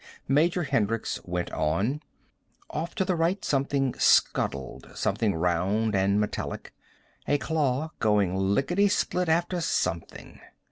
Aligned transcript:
Major 0.27 0.63
Hendricks 0.63 1.19
went 1.25 1.51
on. 1.51 2.01
Off 2.71 2.95
to 2.95 3.05
the 3.05 3.15
right 3.15 3.45
something 3.45 3.93
scuttled, 3.99 4.89
something 4.95 5.35
round 5.35 5.93
and 5.93 6.19
metallic. 6.19 6.73
A 7.27 7.37
claw, 7.37 7.91
going 7.99 8.35
lickety 8.35 8.87
split 8.87 9.29
after 9.29 9.61
something. 9.61 10.39